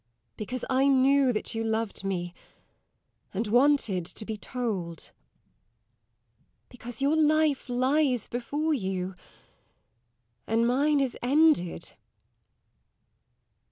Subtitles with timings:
[0.35, 2.33] Because I knew that you loved me,
[3.35, 5.11] and wanted to be told.
[6.69, 9.13] Because your life lies before you,
[10.47, 11.91] and mine is ended.